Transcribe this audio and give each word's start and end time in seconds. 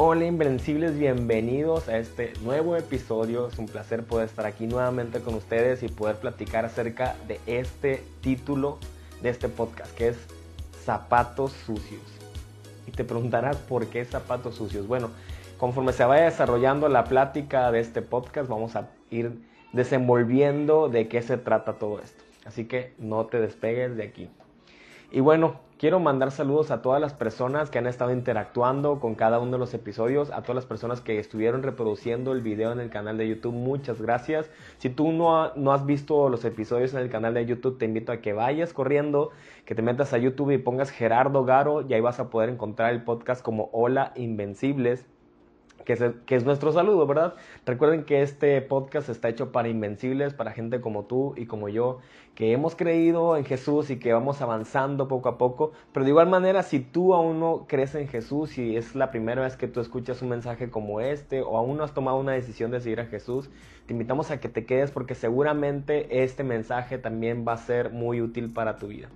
Hola 0.00 0.26
Invencibles, 0.26 0.96
bienvenidos 0.96 1.88
a 1.88 1.98
este 1.98 2.32
nuevo 2.44 2.76
episodio. 2.76 3.48
Es 3.48 3.58
un 3.58 3.66
placer 3.66 4.04
poder 4.04 4.28
estar 4.28 4.46
aquí 4.46 4.68
nuevamente 4.68 5.18
con 5.18 5.34
ustedes 5.34 5.82
y 5.82 5.88
poder 5.88 6.14
platicar 6.18 6.64
acerca 6.64 7.16
de 7.26 7.40
este 7.46 8.04
título 8.20 8.78
de 9.22 9.30
este 9.30 9.48
podcast, 9.48 9.92
que 9.96 10.10
es 10.10 10.16
Zapatos 10.84 11.50
Sucios. 11.50 12.00
Y 12.86 12.92
te 12.92 13.02
preguntarás 13.02 13.56
por 13.56 13.88
qué 13.88 14.04
zapatos 14.04 14.54
sucios. 14.54 14.86
Bueno, 14.86 15.10
conforme 15.58 15.92
se 15.92 16.04
vaya 16.04 16.26
desarrollando 16.26 16.88
la 16.88 17.02
plática 17.02 17.72
de 17.72 17.80
este 17.80 18.00
podcast, 18.00 18.48
vamos 18.48 18.76
a 18.76 18.90
ir 19.10 19.32
desenvolviendo 19.72 20.88
de 20.88 21.08
qué 21.08 21.22
se 21.22 21.38
trata 21.38 21.72
todo 21.72 21.98
esto. 21.98 22.22
Así 22.44 22.66
que 22.66 22.92
no 22.98 23.26
te 23.26 23.40
despegues 23.40 23.96
de 23.96 24.04
aquí. 24.04 24.30
Y 25.10 25.18
bueno, 25.18 25.58
quiero 25.78 26.00
mandar 26.00 26.32
saludos 26.32 26.72
a 26.72 26.82
todas 26.82 27.00
las 27.00 27.14
personas 27.14 27.70
que 27.70 27.78
han 27.78 27.86
estado 27.86 28.10
interactuando 28.10 28.98
con 28.98 29.14
cada 29.14 29.38
uno 29.38 29.52
de 29.52 29.58
los 29.58 29.72
episodios, 29.74 30.30
a 30.30 30.42
todas 30.42 30.56
las 30.56 30.66
personas 30.66 31.00
que 31.00 31.20
estuvieron 31.20 31.62
reproduciendo 31.62 32.32
el 32.32 32.42
video 32.42 32.72
en 32.72 32.80
el 32.80 32.90
canal 32.90 33.16
de 33.16 33.28
YouTube. 33.28 33.54
Muchas 33.54 34.02
gracias. 34.02 34.50
Si 34.78 34.90
tú 34.90 35.12
no, 35.12 35.54
no 35.54 35.72
has 35.72 35.86
visto 35.86 36.28
los 36.28 36.44
episodios 36.44 36.94
en 36.94 37.00
el 37.00 37.10
canal 37.10 37.34
de 37.34 37.46
YouTube, 37.46 37.78
te 37.78 37.84
invito 37.84 38.10
a 38.10 38.20
que 38.20 38.32
vayas 38.32 38.72
corriendo, 38.72 39.30
que 39.64 39.76
te 39.76 39.82
metas 39.82 40.12
a 40.12 40.18
YouTube 40.18 40.50
y 40.50 40.58
pongas 40.58 40.90
Gerardo 40.90 41.44
Garo 41.44 41.82
y 41.82 41.94
ahí 41.94 42.00
vas 42.00 42.18
a 42.18 42.28
poder 42.28 42.48
encontrar 42.48 42.92
el 42.92 43.04
podcast 43.04 43.40
como 43.40 43.70
Hola 43.72 44.12
Invencibles 44.16 45.06
que 45.84 46.34
es, 46.34 46.44
nuestro 46.44 46.72
saludo, 46.72 47.06
¿verdad? 47.06 47.34
Recuerden 47.64 48.04
que 48.04 48.22
este 48.22 48.60
podcast 48.60 49.08
está 49.08 49.28
hecho 49.28 49.52
para 49.52 49.68
invencibles, 49.68 50.34
para 50.34 50.52
gente 50.52 50.80
como 50.80 51.04
tú 51.04 51.34
y 51.36 51.46
como 51.46 51.68
yo, 51.68 51.98
que 52.34 52.52
hemos 52.52 52.76
creído 52.76 53.36
en 53.36 53.44
Jesús 53.44 53.90
y 53.90 53.98
que 53.98 54.12
vamos 54.12 54.42
avanzando 54.42 55.08
poco 55.08 55.28
a 55.28 55.38
poco, 55.38 55.72
pero 55.92 56.04
de 56.04 56.10
igual 56.10 56.28
manera, 56.28 56.62
si 56.62 56.80
tú 56.80 57.14
aún 57.14 57.40
no 57.40 57.64
crees 57.66 57.94
en 57.94 58.06
Jesús 58.06 58.58
y 58.58 58.76
es 58.76 58.94
la 58.94 59.10
primera 59.10 59.42
vez 59.42 59.56
que 59.56 59.66
tú 59.66 59.80
escuchas 59.80 60.20
un 60.22 60.28
mensaje 60.28 60.70
como 60.70 61.00
este 61.00 61.40
o 61.42 61.56
aún 61.56 61.76
no 61.78 61.84
has 61.84 61.94
tomado 61.94 62.18
una 62.18 62.32
decisión 62.32 62.70
de 62.70 62.80
seguir 62.80 63.00
a 63.00 63.06
Jesús, 63.06 63.50
te 63.86 63.94
invitamos 63.94 64.30
a 64.30 64.40
que 64.40 64.48
te 64.48 64.66
quedes 64.66 64.90
porque 64.90 65.14
seguramente 65.14 66.22
este 66.22 66.44
mensaje 66.44 66.98
también 66.98 67.44
va 67.48 67.54
a 67.54 67.58
ser 67.58 67.90
muy 67.90 68.20
útil 68.20 68.52
para 68.52 68.76
tu 68.76 68.88
vida. 68.88 69.08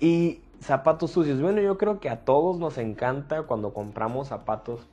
Y 0.00 0.40
zapatos 0.62 1.10
sucios. 1.12 1.40
Bueno, 1.40 1.60
yo 1.60 1.76
creo 1.76 2.00
que 2.00 2.08
a 2.08 2.24
todos 2.24 2.58
nos 2.58 2.78
encanta 2.78 3.42
cuando 3.42 3.72
compramos 3.72 4.28
zapatos 4.28 4.86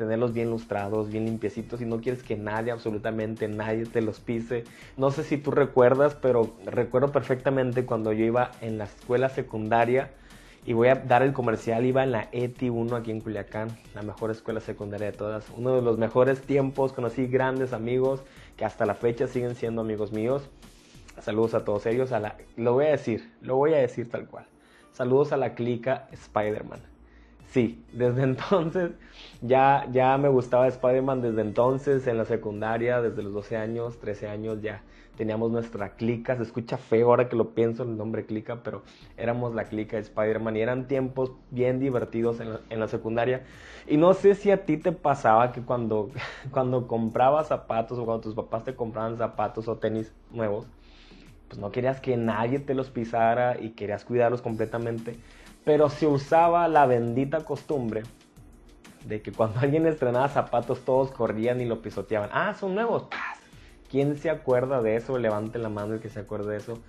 tenerlos 0.00 0.32
bien 0.32 0.48
lustrados, 0.48 1.10
bien 1.10 1.26
limpiecitos 1.26 1.82
y 1.82 1.84
no 1.84 2.00
quieres 2.00 2.22
que 2.22 2.34
nadie, 2.34 2.72
absolutamente 2.72 3.48
nadie 3.48 3.84
te 3.84 4.00
los 4.00 4.18
pise. 4.18 4.64
No 4.96 5.10
sé 5.10 5.24
si 5.24 5.36
tú 5.36 5.50
recuerdas, 5.50 6.14
pero 6.14 6.54
recuerdo 6.64 7.12
perfectamente 7.12 7.84
cuando 7.84 8.14
yo 8.14 8.24
iba 8.24 8.50
en 8.62 8.78
la 8.78 8.84
escuela 8.84 9.28
secundaria 9.28 10.10
y 10.64 10.72
voy 10.72 10.88
a 10.88 10.94
dar 10.94 11.22
el 11.22 11.34
comercial, 11.34 11.84
iba 11.84 12.02
en 12.02 12.12
la 12.12 12.30
ETI 12.32 12.70
1 12.70 12.96
aquí 12.96 13.10
en 13.10 13.20
Culiacán, 13.20 13.68
la 13.94 14.00
mejor 14.00 14.30
escuela 14.30 14.60
secundaria 14.60 15.10
de 15.10 15.16
todas. 15.16 15.44
Uno 15.54 15.74
de 15.74 15.82
los 15.82 15.98
mejores 15.98 16.40
tiempos, 16.40 16.94
conocí 16.94 17.26
grandes 17.26 17.74
amigos 17.74 18.22
que 18.56 18.64
hasta 18.64 18.86
la 18.86 18.94
fecha 18.94 19.26
siguen 19.26 19.54
siendo 19.54 19.82
amigos 19.82 20.12
míos. 20.12 20.48
Saludos 21.20 21.52
a 21.52 21.62
todos 21.62 21.84
ellos, 21.84 22.12
a 22.12 22.20
la, 22.20 22.36
lo 22.56 22.72
voy 22.72 22.86
a 22.86 22.90
decir, 22.92 23.30
lo 23.42 23.56
voy 23.56 23.74
a 23.74 23.78
decir 23.78 24.10
tal 24.10 24.26
cual. 24.26 24.46
Saludos 24.92 25.32
a 25.32 25.36
la 25.36 25.54
clica 25.54 26.08
Spider-Man. 26.10 26.89
Sí, 27.50 27.84
desde 27.92 28.22
entonces 28.24 28.92
ya, 29.42 29.86
ya 29.92 30.16
me 30.18 30.28
gustaba 30.28 30.68
Spider-Man 30.68 31.22
desde 31.22 31.42
entonces, 31.42 32.06
en 32.06 32.18
la 32.18 32.24
secundaria, 32.24 33.00
desde 33.02 33.22
los 33.22 33.32
12 33.32 33.56
años, 33.56 33.98
13 33.98 34.28
años 34.28 34.62
ya 34.62 34.82
teníamos 35.16 35.50
nuestra 35.50 35.96
clica, 35.96 36.36
se 36.36 36.44
escucha 36.44 36.78
feo 36.78 37.08
ahora 37.08 37.28
que 37.28 37.36
lo 37.36 37.50
pienso 37.50 37.82
el 37.82 37.96
nombre 37.96 38.24
clica, 38.24 38.62
pero 38.62 38.82
éramos 39.18 39.54
la 39.54 39.64
clica 39.64 39.96
de 39.96 40.02
Spider-Man 40.02 40.56
y 40.56 40.60
eran 40.60 40.86
tiempos 40.86 41.32
bien 41.50 41.78
divertidos 41.78 42.40
en 42.40 42.54
la, 42.54 42.60
en 42.70 42.80
la, 42.80 42.88
secundaria. 42.88 43.42
Y 43.86 43.98
no 43.98 44.14
sé 44.14 44.34
si 44.34 44.50
a 44.50 44.64
ti 44.64 44.78
te 44.78 44.92
pasaba 44.92 45.52
que 45.52 45.60
cuando, 45.60 46.10
cuando 46.52 46.86
comprabas 46.86 47.48
zapatos 47.48 47.98
o 47.98 48.04
cuando 48.04 48.22
tus 48.22 48.34
papás 48.34 48.64
te 48.64 48.74
compraban 48.74 49.18
zapatos 49.18 49.68
o 49.68 49.76
tenis 49.76 50.12
nuevos, 50.30 50.66
pues 51.48 51.58
no 51.58 51.70
querías 51.72 52.00
que 52.00 52.16
nadie 52.16 52.60
te 52.60 52.74
los 52.74 52.90
pisara 52.90 53.60
y 53.60 53.70
querías 53.70 54.04
cuidarlos 54.04 54.40
completamente 54.40 55.16
pero 55.70 55.88
se 55.88 56.08
usaba 56.08 56.66
la 56.66 56.84
bendita 56.84 57.44
costumbre 57.44 58.02
de 59.04 59.22
que 59.22 59.30
cuando 59.30 59.60
alguien 59.60 59.86
estrenaba 59.86 60.28
zapatos 60.28 60.80
todos 60.84 61.12
corrían 61.12 61.60
y 61.60 61.64
lo 61.64 61.80
pisoteaban. 61.80 62.28
Ah, 62.32 62.54
son 62.58 62.74
nuevos. 62.74 63.04
¿Quién 63.88 64.18
se 64.18 64.30
acuerda 64.30 64.82
de 64.82 64.96
eso? 64.96 65.16
Levante 65.16 65.60
la 65.60 65.68
mano 65.68 65.94
el 65.94 66.00
que 66.00 66.08
se 66.08 66.18
acuerde 66.18 66.50
de 66.50 66.56
eso. 66.56 66.80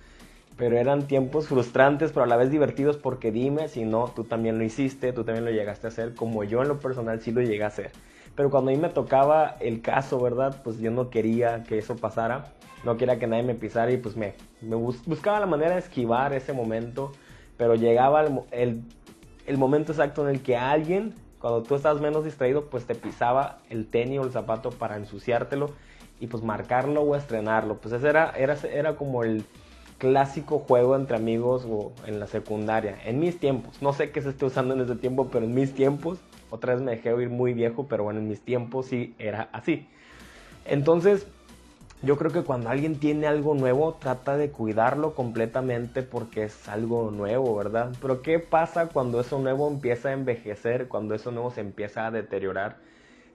Pero 0.56 0.76
eran 0.76 1.06
tiempos 1.06 1.46
frustrantes, 1.46 2.10
pero 2.10 2.24
a 2.24 2.26
la 2.26 2.36
vez 2.36 2.50
divertidos 2.50 2.96
porque 2.96 3.30
dime 3.30 3.68
si 3.68 3.84
no, 3.84 4.08
tú 4.08 4.24
también 4.24 4.58
lo 4.58 4.64
hiciste, 4.64 5.12
tú 5.12 5.22
también 5.22 5.44
lo 5.44 5.52
llegaste 5.52 5.86
a 5.86 5.90
hacer, 5.90 6.16
como 6.16 6.42
yo 6.42 6.60
en 6.60 6.66
lo 6.66 6.80
personal 6.80 7.20
sí 7.20 7.30
lo 7.30 7.40
llegué 7.40 7.62
a 7.62 7.68
hacer. 7.68 7.92
Pero 8.34 8.50
cuando 8.50 8.72
a 8.72 8.74
mí 8.74 8.80
me 8.80 8.88
tocaba 8.88 9.58
el 9.60 9.80
caso, 9.80 10.18
¿verdad? 10.18 10.60
Pues 10.64 10.80
yo 10.80 10.90
no 10.90 11.08
quería 11.08 11.62
que 11.62 11.78
eso 11.78 11.94
pasara, 11.94 12.52
no 12.82 12.96
quería 12.96 13.20
que 13.20 13.28
nadie 13.28 13.44
me 13.44 13.54
pisara 13.54 13.92
y 13.92 13.98
pues 13.98 14.16
me, 14.16 14.34
me 14.60 14.74
buscaba 14.74 15.38
la 15.38 15.46
manera 15.46 15.74
de 15.74 15.78
esquivar 15.78 16.32
ese 16.32 16.52
momento 16.52 17.12
pero 17.56 17.74
llegaba 17.74 18.24
el, 18.50 18.82
el, 19.46 19.58
momento 19.58 19.92
exacto 19.92 20.28
en 20.28 20.34
el 20.34 20.42
que 20.42 20.56
alguien, 20.56 21.14
cuando 21.38 21.62
tú 21.62 21.74
estás 21.74 22.00
menos 22.00 22.24
distraído, 22.24 22.66
pues 22.66 22.86
te 22.86 22.94
pisaba 22.94 23.58
el 23.70 23.86
tenis 23.86 24.20
o 24.20 24.24
el 24.24 24.32
zapato 24.32 24.70
para 24.70 24.96
ensuciártelo 24.96 25.70
y 26.20 26.28
pues 26.28 26.42
marcarlo 26.42 27.02
o 27.02 27.16
estrenarlo. 27.16 27.76
Pues 27.78 27.94
ese 27.94 28.08
era, 28.08 28.30
era, 28.36 28.56
era 28.72 28.96
como 28.96 29.24
el 29.24 29.44
clásico 29.98 30.58
juego 30.58 30.96
entre 30.96 31.16
amigos 31.16 31.64
o 31.68 31.92
en 32.06 32.18
la 32.18 32.26
secundaria, 32.26 32.98
en 33.04 33.20
mis 33.20 33.38
tiempos. 33.38 33.80
No 33.80 33.92
sé 33.92 34.10
qué 34.10 34.20
se 34.20 34.30
esté 34.30 34.44
usando 34.44 34.74
en 34.74 34.80
ese 34.80 34.96
tiempo, 34.96 35.28
pero 35.30 35.44
en 35.44 35.54
mis 35.54 35.74
tiempos, 35.74 36.18
otra 36.50 36.74
vez 36.74 36.82
me 36.82 36.92
dejé 36.92 37.12
oír 37.12 37.30
muy 37.30 37.54
viejo, 37.54 37.86
pero 37.88 38.04
bueno, 38.04 38.18
en 38.18 38.28
mis 38.28 38.40
tiempos 38.40 38.86
sí 38.86 39.14
era 39.18 39.48
así. 39.52 39.86
Entonces, 40.64 41.26
yo 42.02 42.18
creo 42.18 42.32
que 42.32 42.42
cuando 42.42 42.68
alguien 42.68 42.98
tiene 42.98 43.28
algo 43.28 43.54
nuevo, 43.54 43.94
trata 43.94 44.36
de 44.36 44.50
cuidarlo 44.50 45.14
completamente 45.14 46.02
porque 46.02 46.44
es 46.44 46.68
algo 46.68 47.12
nuevo, 47.12 47.54
¿verdad? 47.56 47.92
Pero 48.00 48.22
¿qué 48.22 48.40
pasa 48.40 48.88
cuando 48.88 49.20
eso 49.20 49.38
nuevo 49.38 49.68
empieza 49.68 50.08
a 50.08 50.12
envejecer, 50.12 50.88
cuando 50.88 51.14
eso 51.14 51.30
nuevo 51.30 51.52
se 51.52 51.60
empieza 51.60 52.06
a 52.06 52.10
deteriorar? 52.10 52.78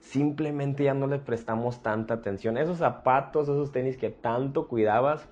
Simplemente 0.00 0.84
ya 0.84 0.92
no 0.94 1.06
le 1.06 1.18
prestamos 1.18 1.82
tanta 1.82 2.14
atención. 2.14 2.58
Esos 2.58 2.78
zapatos, 2.78 3.48
esos 3.48 3.72
tenis 3.72 3.96
que 3.96 4.10
tanto 4.10 4.68
cuidabas, 4.68 5.28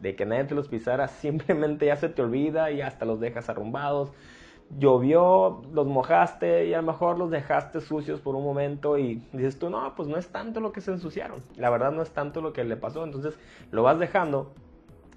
de 0.00 0.14
que 0.14 0.26
nadie 0.26 0.44
te 0.44 0.54
los 0.54 0.68
pisara, 0.68 1.08
simplemente 1.08 1.86
ya 1.86 1.96
se 1.96 2.10
te 2.10 2.20
olvida 2.20 2.70
y 2.70 2.82
hasta 2.82 3.06
los 3.06 3.18
dejas 3.18 3.48
arrumbados 3.48 4.12
llovió, 4.78 5.62
los 5.72 5.86
mojaste 5.86 6.66
y 6.66 6.74
a 6.74 6.78
lo 6.78 6.86
mejor 6.88 7.18
los 7.18 7.30
dejaste 7.30 7.80
sucios 7.80 8.20
por 8.20 8.34
un 8.34 8.44
momento 8.44 8.98
y 8.98 9.22
dices 9.32 9.58
tú, 9.58 9.70
no, 9.70 9.94
pues 9.94 10.08
no 10.08 10.16
es 10.16 10.28
tanto 10.28 10.60
lo 10.60 10.72
que 10.72 10.80
se 10.80 10.90
ensuciaron, 10.90 11.40
la 11.56 11.70
verdad 11.70 11.92
no 11.92 12.02
es 12.02 12.10
tanto 12.10 12.40
lo 12.40 12.52
que 12.52 12.64
le 12.64 12.76
pasó, 12.76 13.04
entonces 13.04 13.38
lo 13.70 13.82
vas 13.82 13.98
dejando, 13.98 14.52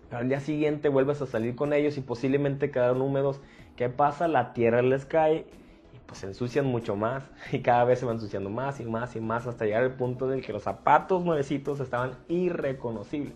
pero 0.09 0.21
al 0.21 0.29
día 0.29 0.39
siguiente 0.39 0.89
vuelves 0.89 1.21
a 1.21 1.25
salir 1.25 1.55
con 1.55 1.73
ellos 1.73 1.97
y 1.97 2.01
posiblemente 2.01 2.71
quedaron 2.71 3.01
húmedos, 3.01 3.41
¿qué 3.75 3.89
pasa? 3.89 4.27
La 4.27 4.53
tierra 4.53 4.81
les 4.81 5.05
cae 5.05 5.45
y 5.93 5.97
pues 6.05 6.19
se 6.19 6.27
ensucian 6.27 6.65
mucho 6.65 6.95
más 6.95 7.23
y 7.51 7.59
cada 7.59 7.83
vez 7.83 7.99
se 7.99 8.05
van 8.05 8.15
ensuciando 8.15 8.49
más 8.49 8.79
y 8.79 8.85
más 8.85 9.15
y 9.15 9.21
más 9.21 9.47
hasta 9.47 9.65
llegar 9.65 9.83
al 9.83 9.95
punto 9.95 10.31
en 10.31 10.37
el 10.37 10.45
que 10.45 10.53
los 10.53 10.63
zapatos 10.63 11.25
nuevecitos 11.25 11.79
estaban 11.79 12.11
irreconocibles, 12.27 13.33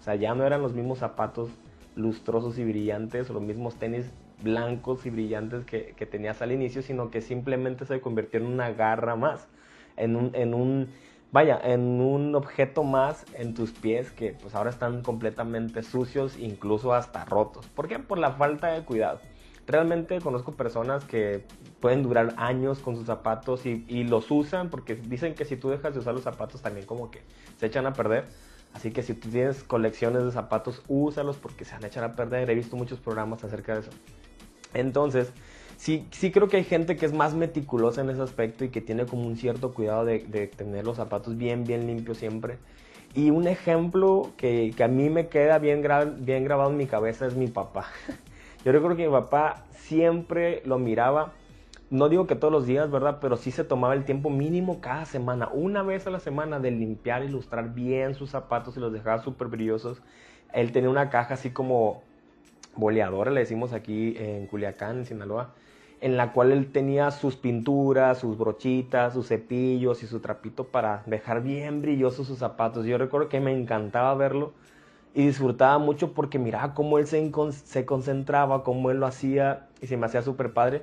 o 0.00 0.02
sea, 0.02 0.16
ya 0.16 0.34
no 0.34 0.44
eran 0.44 0.62
los 0.62 0.74
mismos 0.74 0.98
zapatos 0.98 1.50
lustrosos 1.94 2.58
y 2.58 2.64
brillantes 2.64 3.30
o 3.30 3.34
los 3.34 3.42
mismos 3.42 3.76
tenis 3.76 4.10
blancos 4.44 5.06
y 5.06 5.10
brillantes 5.10 5.64
que, 5.64 6.06
tenías 6.06 6.42
al 6.42 6.52
inicio, 6.52 6.82
sino 6.82 7.10
que 7.10 7.20
simplemente 7.20 7.86
se 7.86 8.00
convirtió 8.00 8.38
en 8.38 8.46
una 8.46 8.70
garra 8.70 9.16
más, 9.16 9.48
en 9.96 10.14
un, 10.14 10.30
en 10.34 10.54
un, 10.54 10.88
vaya, 11.32 11.58
en 11.64 12.00
un 12.00 12.34
objeto 12.36 12.84
más 12.84 13.24
en 13.34 13.54
tus 13.54 13.72
pies 13.72 14.12
que 14.12 14.36
pues 14.40 14.54
ahora 14.54 14.70
están 14.70 15.02
completamente 15.02 15.82
sucios, 15.82 16.38
incluso 16.38 16.94
hasta 16.94 17.24
rotos. 17.24 17.66
¿Por 17.68 17.88
qué? 17.88 17.98
Por 17.98 18.18
la 18.18 18.32
falta 18.32 18.68
de 18.68 18.84
cuidado. 18.84 19.20
Realmente 19.66 20.20
conozco 20.20 20.52
personas 20.52 21.04
que 21.04 21.42
pueden 21.80 22.02
durar 22.02 22.34
años 22.36 22.80
con 22.80 22.96
sus 22.96 23.06
zapatos 23.06 23.64
y, 23.64 23.84
y 23.88 24.04
los 24.04 24.30
usan 24.30 24.68
porque 24.68 24.94
dicen 24.94 25.34
que 25.34 25.46
si 25.46 25.56
tú 25.56 25.70
dejas 25.70 25.94
de 25.94 26.00
usar 26.00 26.12
los 26.12 26.22
zapatos 26.22 26.60
también 26.60 26.86
como 26.86 27.10
que 27.10 27.22
se 27.58 27.66
echan 27.66 27.86
a 27.86 27.94
perder. 27.94 28.26
Así 28.74 28.90
que 28.90 29.02
si 29.02 29.14
tú 29.14 29.30
tienes 29.30 29.62
colecciones 29.62 30.24
de 30.24 30.32
zapatos, 30.32 30.82
úsalos 30.88 31.36
porque 31.36 31.64
se 31.64 31.74
han 31.74 31.84
echado 31.84 32.06
a 32.06 32.12
perder. 32.12 32.50
He 32.50 32.54
visto 32.54 32.76
muchos 32.76 32.98
programas 32.98 33.42
acerca 33.44 33.74
de 33.74 33.80
eso. 33.80 33.90
Entonces, 34.74 35.32
sí, 35.76 36.06
sí 36.10 36.30
creo 36.30 36.48
que 36.48 36.58
hay 36.58 36.64
gente 36.64 36.96
que 36.96 37.06
es 37.06 37.12
más 37.12 37.34
meticulosa 37.34 38.00
en 38.02 38.10
ese 38.10 38.22
aspecto 38.22 38.64
y 38.64 38.68
que 38.68 38.80
tiene 38.80 39.06
como 39.06 39.26
un 39.26 39.36
cierto 39.36 39.72
cuidado 39.72 40.04
de, 40.04 40.18
tener 40.54 40.84
los 40.84 40.96
zapatos 40.96 41.36
bien, 41.36 41.64
bien 41.64 41.86
limpios 41.86 42.18
siempre. 42.18 42.58
Y 43.14 43.30
un 43.30 43.46
ejemplo 43.46 44.32
que, 44.36 44.74
a 44.82 44.88
mí 44.88 45.08
me 45.08 45.28
queda 45.28 45.58
bien, 45.58 45.86
bien 46.18 46.44
grabado 46.44 46.70
en 46.70 46.76
mi 46.76 46.86
cabeza 46.86 47.26
es 47.26 47.36
mi 47.36 47.46
papá. 47.46 47.86
Yo 48.64 48.72
recuerdo 48.72 48.96
que 48.96 49.06
mi 49.06 49.12
papá 49.12 49.64
siempre 49.70 50.62
lo 50.64 50.78
miraba, 50.78 51.32
no 51.90 52.08
digo 52.08 52.26
que 52.26 52.34
todos 52.34 52.52
los 52.52 52.66
días, 52.66 52.90
¿verdad? 52.90 53.18
Pero 53.20 53.36
sí 53.36 53.50
se 53.50 53.62
tomaba 53.62 53.94
el 53.94 54.04
tiempo 54.04 54.30
mínimo 54.30 54.80
cada 54.80 55.04
semana, 55.04 55.48
una 55.52 55.82
vez 55.82 56.06
a 56.06 56.10
la 56.10 56.18
semana, 56.18 56.58
de 56.58 56.70
limpiar, 56.70 57.22
ilustrar 57.22 57.74
bien 57.74 58.14
sus 58.14 58.30
zapatos 58.30 58.76
y 58.76 58.80
los 58.80 58.92
dejaba 58.92 59.22
súper 59.22 59.48
brillosos. 59.48 60.02
Él 60.52 60.72
tenía 60.72 60.90
una 60.90 61.10
caja 61.10 61.34
así 61.34 61.50
como 61.50 62.02
boleadora, 62.76 63.30
le 63.30 63.40
decimos 63.40 63.72
aquí 63.72 64.14
en 64.18 64.46
Culiacán, 64.46 64.98
en 64.98 65.04
Sinaloa. 65.06 65.54
en 66.00 66.16
la 66.18 66.32
cual 66.32 66.52
él 66.52 66.70
tenía 66.70 67.10
sus 67.10 67.36
pinturas, 67.36 68.18
sus 68.18 68.36
brochitas, 68.36 69.14
sus 69.14 69.28
cepillos 69.28 70.02
y 70.02 70.06
su 70.06 70.20
trapito 70.20 70.64
para 70.64 71.02
dejar 71.06 71.42
bien 71.42 71.80
brillosos 71.80 72.26
sus 72.26 72.38
zapatos. 72.38 72.84
Yo 72.84 72.98
recuerdo 72.98 73.28
que 73.30 73.40
me 73.40 73.52
encantaba 73.52 74.14
verlo 74.14 74.52
y 75.14 75.26
disfrutaba 75.26 75.78
mucho 75.78 76.12
porque 76.12 76.38
miraba 76.38 76.74
cómo 76.74 76.98
él 76.98 77.06
se, 77.06 77.32
se 77.64 77.86
concentraba, 77.86 78.64
cómo 78.64 78.90
él 78.90 78.98
lo 78.98 79.06
hacía 79.06 79.68
y 79.80 79.86
se 79.86 79.96
me 79.96 80.06
hacía 80.06 80.22
súper 80.22 80.52
padre. 80.52 80.82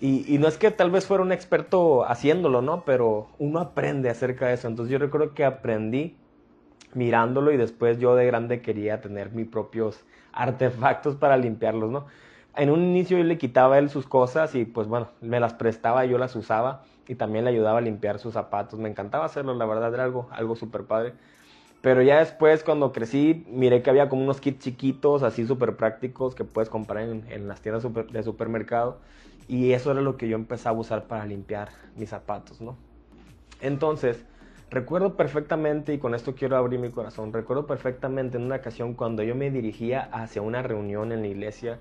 Y, 0.00 0.24
y, 0.34 0.38
no 0.38 0.48
es 0.48 0.58
que 0.58 0.70
tal 0.70 0.90
vez 0.90 1.06
fuera 1.06 1.22
un 1.22 1.32
experto 1.32 2.04
haciéndolo, 2.04 2.60
¿no? 2.60 2.84
Pero 2.84 3.28
uno 3.38 3.60
aprende 3.60 4.10
acerca 4.10 4.48
de 4.48 4.54
eso. 4.54 4.68
Entonces 4.68 4.92
yo 4.92 4.98
recuerdo 4.98 5.32
que 5.32 5.44
aprendí 5.44 6.16
mirándolo 6.94 7.52
y 7.52 7.56
después 7.56 7.98
yo 7.98 8.16
de 8.16 8.26
grande 8.26 8.62
quería 8.62 9.00
tener 9.00 9.30
mis 9.32 9.46
propios 9.46 10.04
artefactos 10.36 11.16
para 11.16 11.36
limpiarlos, 11.36 11.90
¿no? 11.90 12.06
en 12.56 12.70
un 12.70 12.82
inicio 12.82 13.18
yo 13.18 13.24
le 13.24 13.38
quitaba 13.38 13.78
él 13.78 13.90
sus 13.90 14.06
cosas 14.06 14.54
y 14.54 14.64
pues 14.64 14.88
bueno, 14.88 15.08
me 15.20 15.40
las 15.40 15.54
prestaba, 15.54 16.04
yo 16.06 16.18
las 16.18 16.34
usaba 16.34 16.82
y 17.06 17.14
también 17.14 17.44
le 17.44 17.50
ayudaba 17.50 17.78
a 17.78 17.82
limpiar 17.82 18.18
sus 18.18 18.32
zapatos. 18.34 18.80
Me 18.80 18.88
encantaba 18.88 19.26
hacerlo, 19.26 19.54
la 19.54 19.66
verdad 19.66 19.92
era 19.94 20.04
algo, 20.04 20.28
algo 20.32 20.56
súper 20.56 20.84
padre. 20.84 21.12
Pero 21.82 22.02
ya 22.02 22.18
después, 22.18 22.64
cuando 22.64 22.90
crecí, 22.90 23.44
miré 23.48 23.82
que 23.82 23.90
había 23.90 24.08
como 24.08 24.24
unos 24.24 24.40
kits 24.40 24.64
chiquitos, 24.64 25.22
así 25.22 25.46
súper 25.46 25.76
prácticos, 25.76 26.34
que 26.34 26.42
puedes 26.42 26.68
comprar 26.68 27.04
en, 27.04 27.46
las 27.46 27.60
tiendas 27.60 27.86
de 28.10 28.22
supermercado. 28.22 28.98
Y 29.46 29.72
eso 29.72 29.92
era 29.92 30.00
lo 30.00 30.16
que 30.16 30.26
yo 30.26 30.34
empezaba 30.34 30.76
a 30.76 30.80
usar 30.80 31.04
para 31.04 31.26
limpiar 31.26 31.68
mis 31.96 32.08
zapatos, 32.08 32.60
¿no? 32.60 32.76
Entonces, 33.60 34.24
recuerdo 34.70 35.16
perfectamente, 35.16 35.94
y 35.94 35.98
con 35.98 36.14
esto 36.14 36.34
quiero 36.34 36.56
abrir 36.56 36.80
mi 36.80 36.90
corazón, 36.90 37.32
recuerdo 37.32 37.66
perfectamente 37.66 38.36
en 38.36 38.44
una 38.44 38.56
ocasión 38.56 38.94
cuando 38.94 39.22
yo 39.22 39.34
me 39.34 39.50
dirigía 39.50 40.08
hacia 40.12 40.42
una 40.42 40.62
reunión 40.62 41.12
en 41.12 41.22
la 41.22 41.28
iglesia, 41.28 41.78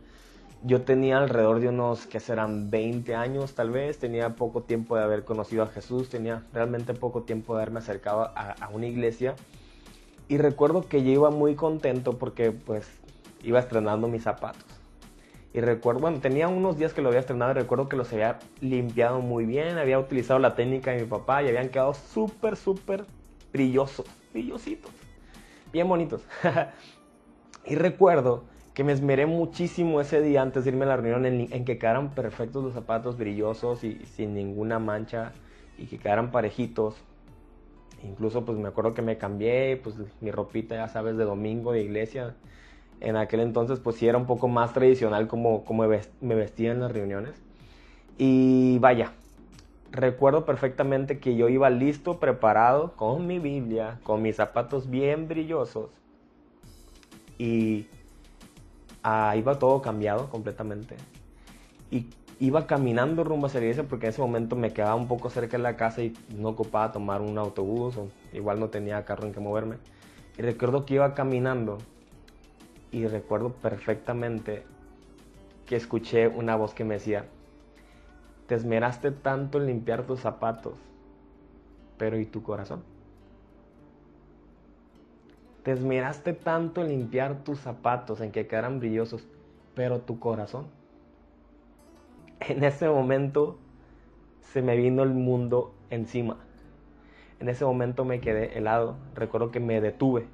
yo 0.63 0.81
tenía 0.81 1.19
alrededor 1.19 1.59
de 1.59 1.69
unos, 1.69 2.07
que 2.07 2.19
serán 2.19 2.71
20 2.71 3.13
años 3.13 3.53
tal 3.53 3.69
vez, 3.69 3.99
tenía 3.99 4.35
poco 4.35 4.63
tiempo 4.63 4.95
de 4.95 5.03
haber 5.03 5.23
conocido 5.23 5.61
a 5.61 5.67
Jesús, 5.67 6.09
tenía 6.09 6.43
realmente 6.53 6.93
poco 6.95 7.21
tiempo 7.21 7.53
de 7.53 7.61
haberme 7.61 7.79
acercado 7.79 8.31
a, 8.35 8.69
una 8.73 8.87
iglesia. 8.87 9.35
Y 10.27 10.37
recuerdo 10.37 10.87
que 10.87 11.03
yo 11.03 11.11
iba 11.11 11.29
muy 11.29 11.53
contento 11.53 12.17
porque 12.17 12.51
pues 12.51 12.87
iba 13.43 13.59
estrenando 13.59 14.07
mis 14.07 14.23
zapatos. 14.23 14.65
Y 15.55 15.61
recuerdo, 15.61 16.01
bueno, 16.01 16.19
tenía 16.19 16.49
unos 16.49 16.77
días 16.77 16.93
que 16.93 17.01
lo 17.01 17.07
había 17.07 17.21
estrenado 17.21 17.51
y 17.51 17.53
recuerdo 17.53 17.87
que 17.87 17.95
los 17.95 18.11
había 18.11 18.39
limpiado 18.59 19.21
muy 19.21 19.45
bien, 19.45 19.77
había 19.77 19.97
utilizado 19.97 20.37
la 20.37 20.53
técnica 20.53 20.91
de 20.91 21.03
mi 21.03 21.07
papá 21.07 21.41
y 21.43 21.47
habían 21.47 21.69
quedado 21.69 21.93
súper, 21.93 22.57
súper 22.57 23.05
brillosos, 23.53 24.05
brillositos, 24.33 24.91
bien 25.71 25.87
bonitos. 25.87 26.23
y 27.65 27.75
recuerdo 27.75 28.43
que 28.73 28.83
me 28.83 28.91
esmeré 28.91 29.27
muchísimo 29.27 30.01
ese 30.01 30.21
día 30.21 30.41
antes 30.41 30.65
de 30.65 30.71
irme 30.71 30.83
a 30.83 30.89
la 30.89 30.97
reunión 30.97 31.25
en, 31.25 31.63
que 31.63 31.77
quedaran 31.77 32.13
perfectos 32.13 32.61
los 32.61 32.73
zapatos 32.73 33.17
brillosos 33.17 33.85
y 33.85 34.05
sin 34.07 34.33
ninguna 34.33 34.77
mancha 34.77 35.31
y 35.77 35.85
que 35.85 35.99
quedaran 35.99 36.31
parejitos. 36.31 36.97
Incluso 38.03 38.43
pues 38.43 38.57
me 38.57 38.67
acuerdo 38.67 38.93
que 38.93 39.01
me 39.01 39.17
cambié, 39.17 39.79
pues 39.81 39.95
mi 40.19 40.31
ropita 40.31 40.75
ya 40.75 40.89
sabes 40.89 41.15
de 41.15 41.23
domingo 41.23 41.71
de 41.71 41.81
iglesia. 41.81 42.35
En 43.01 43.17
aquel 43.17 43.41
entonces 43.41 43.79
pues 43.79 43.97
sí 43.97 44.07
era 44.07 44.17
un 44.17 44.25
poco 44.25 44.47
más 44.47 44.73
tradicional 44.73 45.27
como, 45.27 45.63
como 45.63 45.83
me 46.21 46.35
vestía 46.35 46.71
en 46.71 46.79
las 46.79 46.91
reuniones. 46.91 47.33
Y 48.17 48.79
vaya, 48.79 49.11
recuerdo 49.91 50.45
perfectamente 50.45 51.19
que 51.19 51.35
yo 51.35 51.49
iba 51.49 51.69
listo, 51.69 52.19
preparado, 52.19 52.93
con 52.95 53.27
mi 53.27 53.39
Biblia, 53.39 53.99
con 54.03 54.21
mis 54.21 54.37
zapatos 54.37 54.89
bien 54.89 55.27
brillosos. 55.27 55.91
Y 57.37 57.87
Ah, 59.07 59.35
iba 59.37 59.59
todo 59.59 59.83
cambiado 59.83 60.31
completamente. 60.31 60.95
Y 61.91 62.07
iba 62.39 62.65
caminando 62.65 63.23
rumbo 63.23 63.45
hacia 63.45 63.59
la 63.59 63.67
iglesia 63.67 63.83
porque 63.87 64.07
en 64.07 64.09
ese 64.09 64.21
momento 64.21 64.55
me 64.55 64.73
quedaba 64.73 64.95
un 64.95 65.07
poco 65.07 65.29
cerca 65.29 65.57
de 65.57 65.63
la 65.63 65.77
casa 65.77 66.01
y 66.01 66.11
no 66.35 66.49
ocupaba 66.49 66.91
tomar 66.91 67.21
un 67.21 67.37
autobús 67.37 67.95
o 67.97 68.07
igual 68.33 68.59
no 68.59 68.69
tenía 68.69 69.05
carro 69.05 69.27
en 69.27 69.31
que 69.31 69.39
moverme. 69.39 69.75
Y 70.39 70.41
recuerdo 70.41 70.87
que 70.87 70.95
iba 70.95 71.13
caminando 71.13 71.77
y 72.95 73.05
recuerdo 73.07 73.51
perfectamente 73.51 74.63
que 75.65 75.75
escuché 75.75 76.29
una 76.29 76.55
voz 76.55 76.73
que 76.73 76.85
me 76.85 76.93
decía, 76.93 77.25
te 78.47 78.55
esmeraste 78.55 79.11
tanto 79.11 79.57
en 79.59 79.67
limpiar 79.67 80.03
tus 80.03 80.21
zapatos, 80.21 80.75
pero 81.97 82.17
¿y 82.17 82.25
tu 82.25 82.41
corazón? 82.41 82.83
Te 85.63 85.73
esmeraste 85.73 86.31
tanto 86.31 86.83
en 86.83 86.87
limpiar 86.87 87.43
tus 87.43 87.59
zapatos, 87.59 88.21
en 88.21 88.31
que 88.31 88.47
quedaran 88.47 88.79
brillosos, 88.79 89.27
pero 89.73 89.99
tu 89.99 90.17
corazón. 90.17 90.67
En 92.39 92.63
ese 92.63 92.87
momento 92.87 93.57
se 94.39 94.61
me 94.61 94.77
vino 94.77 95.03
el 95.03 95.13
mundo 95.13 95.73
encima. 95.89 96.37
En 97.41 97.49
ese 97.49 97.65
momento 97.65 98.05
me 98.05 98.21
quedé 98.21 98.57
helado. 98.57 98.95
Recuerdo 99.15 99.51
que 99.51 99.59
me 99.59 99.81
detuve 99.81 100.27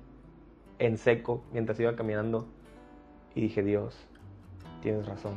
en 0.82 0.98
seco 0.98 1.44
mientras 1.54 1.80
iba 1.80 1.96
caminando 1.96 2.48
y 3.36 3.42
dije, 3.42 3.64
Dios, 3.64 3.98
tienes 4.82 5.06
razón. 5.06 5.34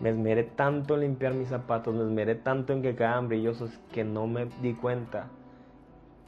Me 0.00 0.10
esmeré 0.10 0.44
tanto 0.44 0.94
en 0.94 1.00
limpiar 1.00 1.34
mis 1.34 1.48
zapatos, 1.48 1.94
me 1.94 2.02
esmeré 2.02 2.34
tanto 2.34 2.72
en 2.72 2.82
que 2.82 2.94
quedaran 2.94 3.28
brillosos 3.28 3.70
que 3.92 4.04
no 4.04 4.26
me 4.26 4.46
di 4.62 4.74
cuenta 4.74 5.28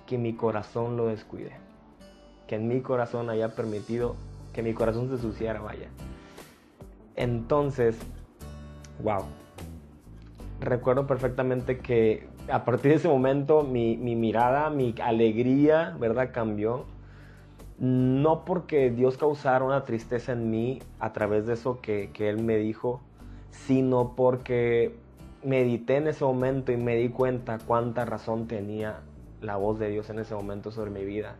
que 0.06 0.18
mi 0.18 0.34
corazón 0.34 0.96
lo 0.96 1.06
descuidé 1.06 1.66
que 2.46 2.56
en 2.56 2.68
mi 2.68 2.80
corazón 2.80 3.30
haya 3.30 3.54
permitido 3.54 4.16
que 4.52 4.62
mi 4.62 4.72
corazón 4.72 5.08
se 5.08 5.18
suciara, 5.18 5.60
vaya. 5.60 5.88
Entonces, 7.14 7.98
wow. 9.02 9.24
Recuerdo 10.60 11.06
perfectamente 11.06 11.78
que 11.78 12.28
a 12.50 12.64
partir 12.64 12.92
de 12.92 12.96
ese 12.96 13.08
momento 13.08 13.62
mi, 13.62 13.96
mirada, 13.96 14.70
mi 14.70 14.94
alegría, 15.02 15.94
¿verdad? 15.98 16.30
Cambió. 16.32 16.84
No 17.78 18.44
porque 18.44 18.90
Dios 18.90 19.18
causara 19.18 19.64
una 19.64 19.84
tristeza 19.84 20.32
en 20.32 20.50
mí 20.50 20.80
a 20.98 21.12
través 21.12 21.46
de 21.46 21.54
eso 21.54 21.80
que, 21.80 22.10
que 22.12 22.28
Él 22.28 22.42
me 22.42 22.56
dijo, 22.56 23.00
sino 23.50 24.14
porque 24.16 24.96
medité 25.42 25.96
en 25.96 26.08
ese 26.08 26.24
momento 26.24 26.72
y 26.72 26.76
me 26.76 26.96
di 26.96 27.10
cuenta 27.10 27.58
cuánta 27.58 28.04
razón 28.04 28.46
tenía 28.46 29.00
la 29.40 29.56
voz 29.56 29.78
de 29.78 29.90
Dios 29.90 30.08
en 30.10 30.18
ese 30.18 30.34
momento 30.34 30.70
sobre 30.70 30.90
mi 30.90 31.04
vida 31.04 31.36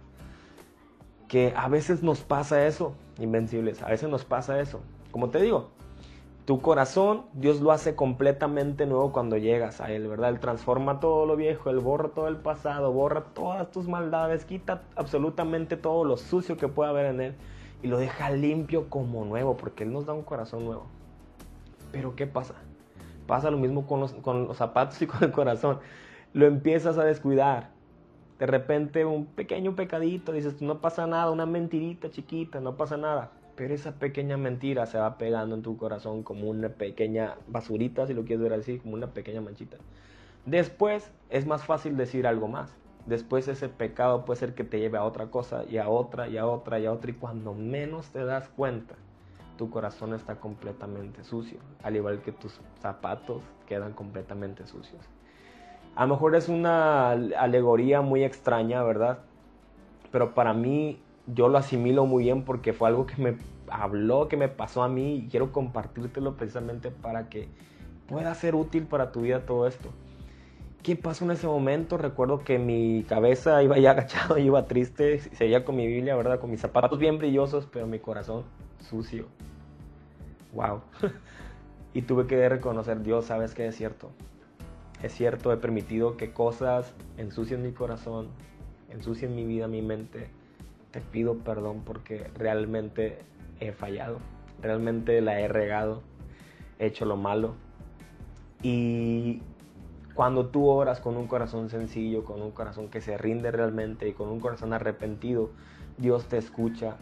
que 1.29 1.53
a 1.57 1.69
veces 1.69 2.03
nos 2.03 2.21
pasa 2.21 2.67
eso, 2.67 2.95
invencibles, 3.19 3.83
a 3.83 3.89
veces 3.89 4.09
nos 4.09 4.25
pasa 4.25 4.61
eso. 4.61 4.81
Como 5.11 5.31
te 5.31 5.41
digo, 5.41 5.71
tu 6.47 6.61
corazón, 6.61 7.25
Dios 7.33 7.61
lo 7.61 7.73
hace 7.73 7.97
completamente 7.97 8.87
nuevo 8.87 9.11
cuando 9.11 9.37
llegas 9.37 9.81
a 9.81 9.91
Él, 9.91 10.07
¿verdad? 10.07 10.31
Él 10.31 10.39
transforma 10.39 11.01
todo 11.01 11.27
lo 11.27 11.35
viejo, 11.35 11.71
Él 11.71 11.81
borra 11.81 12.11
todo 12.11 12.29
el 12.29 12.37
pasado, 12.37 12.93
borra 12.93 13.25
todas 13.35 13.69
tus 13.73 13.89
maldades, 13.89 14.45
quita 14.45 14.83
absolutamente 14.95 15.77
todo 15.77 16.05
lo 16.05 16.17
sucio 16.17 16.57
que 16.57 16.69
pueda 16.69 16.91
haber 16.91 17.07
en 17.07 17.21
Él 17.21 17.35
y 17.83 17.89
lo 17.89 17.99
deja 17.99 18.31
limpio 18.31 18.89
como 18.89 19.25
nuevo, 19.25 19.57
porque 19.57 19.83
Él 19.83 19.93
nos 19.93 20.07
da 20.07 20.13
un 20.13 20.23
corazón 20.23 20.65
nuevo. 20.65 20.87
Pero 21.91 22.15
¿qué 22.15 22.29
pasa? 22.29 22.55
Pasa 23.27 23.51
lo 23.51 23.59
mismo 23.59 23.89
con 23.89 23.99
los, 23.99 24.13
con 24.13 24.47
los 24.47 24.57
zapatos 24.57 25.03
y 25.03 25.09
con 25.09 25.25
el 25.25 25.33
corazón. 25.33 25.81
Lo 26.33 26.47
empiezas 26.47 26.97
a 26.97 27.03
descuidar, 27.03 27.71
de 28.39 28.47
repente 28.47 29.05
un 29.05 29.27
pequeño 29.27 29.75
pecadito, 29.75 30.31
dices, 30.31 30.63
no 30.63 30.81
pasa 30.81 31.09
nada, 31.09 31.33
una 31.33 31.45
mentirita 31.45 32.09
chiquita, 32.09 32.61
no 32.61 32.77
pasa 32.77 32.97
nada. 32.97 33.33
Pero 33.57 33.75
esa 33.75 33.99
pequeña 33.99 34.37
mentira 34.37 34.85
se 34.87 34.99
va 34.99 35.17
pegando 35.17 35.55
en 35.55 35.63
tu 35.63 35.77
corazón 35.77 36.23
como 36.23 36.49
una 36.49 36.69
pequeña 36.69 37.37
basurita, 37.49 38.07
si 38.07 38.13
lo 38.15 38.25
quieres 38.25 38.43
ver 38.43 38.53
así, 38.53 38.79
como 38.79 38.95
una 38.95 39.09
pequeña 39.09 39.41
manchita. 39.41 39.79
Después 40.45 41.11
es 41.31 41.47
más 41.47 41.65
fácil 41.65 41.97
decir 41.97 42.27
algo 42.27 42.49
más. 42.49 42.77
Después 43.07 43.49
ese 43.49 43.69
pecado 43.69 44.25
puede 44.25 44.41
ser 44.41 44.55
que 44.55 44.65
te 44.65 44.79
lleve 44.79 44.99
a 44.99 45.05
otra 45.05 45.27
cosa 45.31 45.65
y 45.65 45.79
a 45.79 45.89
otra 45.89 46.29
y 46.29 46.37
a 46.37 46.47
otra 46.47 46.79
y 46.79 46.87
a 46.87 46.93
otra. 46.93 47.11
Y 47.11 47.15
cuando 47.15 47.55
menos 47.55 48.11
te 48.11 48.25
das 48.25 48.49
cuenta, 48.49 48.95
tu 49.57 49.71
corazón 49.71 50.13
está 50.13 50.37
completamente 50.37 51.25
sucio. 51.25 51.59
Al 51.83 51.97
igual 51.97 52.21
que 52.21 52.33
tus 52.33 52.61
zapatos 52.81 53.43
quedan 53.67 53.93
completamente 53.93 54.67
sucios. 54.67 55.03
A 55.95 56.03
lo 56.07 56.15
mejor 56.15 56.37
es 56.37 56.49
una 56.49 57.13
alegoría 57.13 58.03
muy 58.03 58.23
extraña, 58.23 58.83
¿verdad? 58.83 59.21
Pero 60.13 60.35
para 60.35 60.53
mí 60.53 61.01
yo 61.27 61.49
lo 61.49 61.59
asimilo 61.59 62.07
muy 62.07 62.25
bien 62.25 62.43
porque 62.43 62.73
fue 62.73 62.89
algo 62.89 63.07
que 63.07 63.21
me 63.21 63.37
habló, 63.69 64.29
que 64.29 64.37
me 64.37 64.49
pasó 64.49 64.83
a 64.83 64.89
mí 64.89 65.17
y 65.17 65.29
quiero 65.29 65.53
compartírtelo 65.53 66.37
precisamente 66.37 66.91
para 66.91 67.29
que 67.29 67.49
pueda 68.09 68.35
ser 68.35 68.55
útil 68.55 68.85
para 68.85 69.13
tu 69.13 69.23
vida 69.23 69.45
todo 69.45 69.67
esto. 69.67 69.91
¿Qué 70.83 70.95
pasó 70.95 71.25
en 71.25 71.33
ese 71.33 71.49
momento? 71.49 71.99
Recuerdo 71.99 72.45
que 72.45 72.59
mi 72.59 73.05
cabeza 73.09 73.63
iba 73.65 73.79
ya 73.79 73.91
agachado, 73.91 74.39
iba 74.39 74.67
triste, 74.67 75.19
seguía 75.19 75.65
con 75.65 75.77
mi 75.77 75.87
Biblia, 75.87 76.15
¿verdad? 76.15 76.39
Con 76.39 76.51
mis 76.51 76.61
zapatos 76.61 76.99
bien 76.99 77.19
brillosos, 77.19 77.67
pero 77.67 77.87
mi 77.87 77.99
corazón 77.99 78.45
sucio. 78.89 79.27
Wow. 80.53 80.83
y 81.95 82.03
tuve 82.03 82.27
que 82.27 82.49
reconocer, 82.49 83.03
Dios, 83.03 83.27
sabes 83.27 83.53
que 83.53 83.67
es 83.67 83.75
cierto. 83.75 84.11
Es 85.03 85.13
cierto, 85.13 85.53
he 85.53 85.57
permitido 85.57 86.17
que 86.17 86.33
cosas 86.33 86.95
ensucien 87.19 87.63
mi 87.63 87.73
corazón, 87.73 88.29
ensucien 88.89 89.35
mi 89.35 89.45
vida, 89.45 89.67
mi 89.67 89.83
mente. 89.83 90.29
Te 90.97 91.03
pido 91.03 91.35
perdón 91.35 91.83
porque 91.85 92.31
realmente 92.39 93.19
he 93.61 93.73
fallado, 93.73 94.17
realmente 94.63 95.21
la 95.21 95.39
he 95.39 95.47
regado. 95.47 96.01
he 96.79 96.87
hecho 96.87 97.05
lo 97.05 97.19
malo. 97.19 97.53
Y 98.63 99.43
cuando 100.15 100.47
tú 100.47 100.67
oras 100.69 101.01
con 101.01 101.19
un 101.19 101.27
corazón 101.27 101.69
sencillo, 101.69 102.25
con 102.25 102.41
un 102.41 102.51
corazón 102.51 102.89
que 102.89 103.03
se 103.03 103.19
rinde 103.19 103.51
realmente 103.51 104.09
y 104.09 104.15
con 104.15 104.31
un 104.31 104.41
corazón 104.41 104.73
arrepentido, 104.73 105.51
Dios 105.99 106.25
te 106.29 106.39
escucha, 106.39 106.97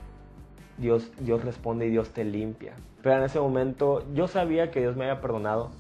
Dios, 0.76 1.12
Dios 1.20 1.44
responde 1.44 1.86
y 1.86 1.90
Dios 1.90 2.10
te 2.10 2.24
limpia. 2.24 2.74
Pero 3.00 3.18
en 3.18 3.22
ese 3.22 3.38
momento 3.38 4.04
yo 4.12 4.26
sabía 4.26 4.72
que 4.72 4.80
Dios 4.80 4.96
me 4.96 5.08
había 5.08 5.20
perdonado 5.20 5.70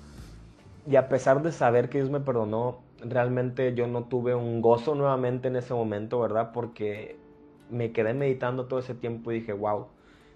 y 0.88 0.94
a 0.94 1.08
pesar 1.08 1.42
de 1.42 1.50
saber 1.50 1.88
que 1.88 1.98
Dios 1.98 2.10
me 2.10 2.20
perdonó, 2.20 2.78
realmente 3.00 3.74
yo 3.74 3.88
no 3.88 4.04
tuve 4.04 4.36
un 4.36 4.62
gozo 4.62 4.94
nuevamente 4.94 5.48
en 5.48 5.56
ese 5.56 5.74
momento, 5.74 6.20
¿verdad? 6.20 6.52
Porque 6.52 7.23
me 7.70 7.92
quedé 7.92 8.14
meditando 8.14 8.66
todo 8.66 8.78
ese 8.78 8.94
tiempo 8.94 9.32
y 9.32 9.40
dije, 9.40 9.52
wow, 9.52 9.86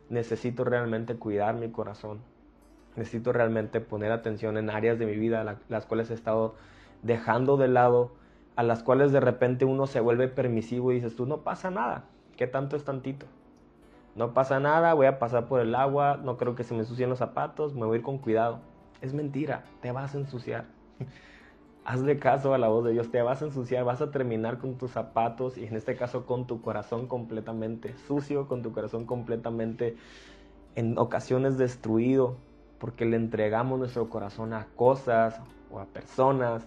necesito 0.08 0.64
realmente 0.64 1.16
cuidar 1.16 1.54
mi 1.54 1.70
corazón. 1.70 2.20
Necesito 2.96 3.32
realmente 3.32 3.80
poner 3.80 4.10
atención 4.10 4.56
en 4.56 4.70
áreas 4.70 4.98
de 4.98 5.06
mi 5.06 5.16
vida 5.16 5.58
las 5.68 5.86
cuales 5.86 6.10
he 6.10 6.14
estado 6.14 6.54
dejando 7.02 7.56
de 7.56 7.68
lado, 7.68 8.12
a 8.56 8.62
las 8.62 8.82
cuales 8.82 9.12
de 9.12 9.20
repente 9.20 9.64
uno 9.64 9.86
se 9.86 10.00
vuelve 10.00 10.26
permisivo 10.28 10.90
y 10.90 10.96
dices, 10.96 11.14
tú 11.14 11.26
no 11.26 11.38
pasa 11.38 11.70
nada, 11.70 12.06
¿qué 12.36 12.48
tanto 12.48 12.74
es 12.74 12.84
tantito? 12.84 13.26
No 14.16 14.34
pasa 14.34 14.58
nada, 14.58 14.94
voy 14.94 15.06
a 15.06 15.20
pasar 15.20 15.46
por 15.46 15.60
el 15.60 15.76
agua, 15.76 16.18
no 16.20 16.36
creo 16.38 16.56
que 16.56 16.64
se 16.64 16.74
me 16.74 16.80
ensucien 16.80 17.08
los 17.08 17.20
zapatos, 17.20 17.74
me 17.74 17.86
voy 17.86 17.96
a 17.96 17.98
ir 17.98 18.04
con 18.04 18.18
cuidado. 18.18 18.58
Es 19.00 19.14
mentira, 19.14 19.64
te 19.80 19.92
vas 19.92 20.14
a 20.14 20.18
ensuciar. 20.18 20.64
Hazle 21.88 22.18
caso 22.18 22.52
a 22.52 22.58
la 22.58 22.68
voz 22.68 22.84
de 22.84 22.92
Dios, 22.92 23.10
te 23.10 23.22
vas 23.22 23.40
a 23.40 23.46
ensuciar, 23.46 23.82
vas 23.82 24.02
a 24.02 24.10
terminar 24.10 24.58
con 24.58 24.76
tus 24.76 24.90
zapatos 24.90 25.56
y 25.56 25.64
en 25.64 25.74
este 25.74 25.96
caso 25.96 26.26
con 26.26 26.46
tu 26.46 26.60
corazón 26.60 27.06
completamente 27.06 27.94
sucio, 28.06 28.46
con 28.46 28.60
tu 28.60 28.72
corazón 28.72 29.06
completamente 29.06 29.96
en 30.74 30.98
ocasiones 30.98 31.56
destruido, 31.56 32.36
porque 32.78 33.06
le 33.06 33.16
entregamos 33.16 33.78
nuestro 33.78 34.10
corazón 34.10 34.52
a 34.52 34.66
cosas 34.76 35.40
o 35.70 35.80
a 35.80 35.86
personas 35.86 36.66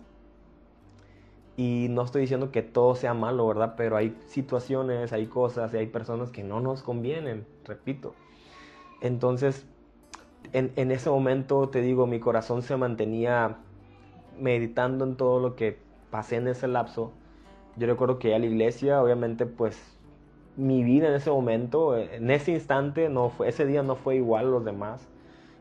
y 1.55 1.85
no 1.91 2.01
estoy 2.01 2.21
diciendo 2.21 2.51
que 2.51 2.63
todo 2.63 2.95
sea 2.95 3.13
malo, 3.13 3.45
¿verdad? 3.45 3.75
Pero 3.77 3.97
hay 3.97 4.17
situaciones, 4.25 5.13
hay 5.13 5.27
cosas 5.27 5.71
y 5.75 5.77
hay 5.77 5.85
personas 5.85 6.31
que 6.31 6.43
no 6.43 6.61
nos 6.61 6.81
convienen, 6.81 7.45
repito. 7.63 8.15
Entonces, 9.01 9.67
en, 10.51 10.71
en 10.77 10.89
ese 10.89 11.11
momento, 11.11 11.69
te 11.69 11.81
digo, 11.81 12.07
mi 12.07 12.19
corazón 12.19 12.63
se 12.63 12.75
mantenía 12.75 13.59
meditando 14.41 15.05
en 15.05 15.15
todo 15.15 15.39
lo 15.39 15.55
que 15.55 15.77
pasé 16.09 16.37
en 16.37 16.47
ese 16.47 16.67
lapso. 16.67 17.11
Yo 17.77 17.87
recuerdo 17.87 18.19
que 18.19 18.35
a 18.35 18.39
la 18.39 18.45
iglesia, 18.45 19.01
obviamente, 19.01 19.45
pues 19.45 19.79
mi 20.57 20.83
vida 20.83 21.07
en 21.07 21.13
ese 21.13 21.29
momento, 21.29 21.97
en 21.97 22.29
ese 22.29 22.51
instante, 22.51 23.07
no 23.07 23.31
ese 23.45 23.65
día 23.65 23.83
no 23.83 23.95
fue 23.95 24.17
igual 24.17 24.47
a 24.47 24.49
los 24.49 24.65
demás. 24.65 25.07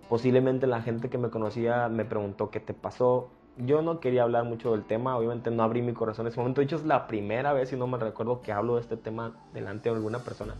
Posiblemente 0.08 0.66
la 0.66 0.82
gente 0.82 1.08
que 1.08 1.18
me 1.18 1.30
conocía 1.30 1.88
me 1.88 2.04
preguntó 2.04 2.50
qué 2.50 2.58
te 2.58 2.74
pasó, 2.74 3.28
yo 3.56 3.82
no 3.82 4.00
quería 4.00 4.22
hablar 4.22 4.44
mucho 4.44 4.72
del 4.72 4.84
tema, 4.84 5.16
obviamente 5.16 5.50
no 5.50 5.62
abrí 5.62 5.82
mi 5.82 5.92
corazón 5.92 6.26
en 6.26 6.32
ese 6.32 6.40
momento. 6.40 6.60
De 6.60 6.64
hecho, 6.64 6.76
es 6.76 6.84
la 6.84 7.06
primera 7.06 7.52
vez, 7.52 7.68
si 7.68 7.76
no 7.76 7.86
me 7.86 7.98
recuerdo, 7.98 8.40
que 8.40 8.52
hablo 8.52 8.76
de 8.76 8.80
este 8.80 8.96
tema 8.96 9.34
delante 9.52 9.88
de 9.88 9.96
alguna 9.96 10.20
persona. 10.20 10.54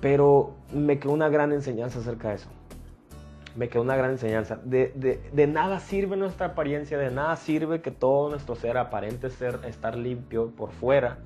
Pero 0.00 0.52
me 0.72 0.98
quedó 0.98 1.12
una 1.12 1.28
gran 1.28 1.52
enseñanza 1.52 1.98
acerca 1.98 2.28
de 2.28 2.36
eso. 2.36 2.48
Me 3.58 3.68
quedó 3.68 3.82
una 3.82 3.96
gran 3.96 4.12
enseñanza. 4.12 4.60
De, 4.62 4.92
de, 4.94 5.20
de, 5.32 5.46
nada 5.48 5.80
sirve 5.80 6.16
nuestra 6.16 6.46
apariencia, 6.46 6.96
de 6.96 7.10
nada 7.10 7.34
sirve 7.34 7.80
que 7.80 7.90
todo 7.90 8.30
nuestro 8.30 8.54
ser 8.54 8.78
aparente 8.78 9.30
ser 9.30 9.58
estar 9.66 9.96
limpio 9.96 10.52
por 10.54 10.70
fuera, 10.70 11.18